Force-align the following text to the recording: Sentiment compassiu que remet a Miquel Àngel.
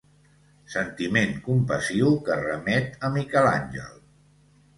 Sentiment 0.75 1.35
compassiu 1.47 2.09
que 2.31 2.39
remet 2.41 2.99
a 3.09 3.13
Miquel 3.19 3.51
Àngel. 3.53 3.95